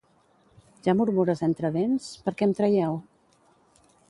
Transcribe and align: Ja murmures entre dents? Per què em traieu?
Ja 0.87 0.95
murmures 1.01 1.43
entre 1.49 1.71
dents? 1.77 2.09
Per 2.25 2.35
què 2.41 2.49
em 2.49 2.57
traieu? 2.63 3.01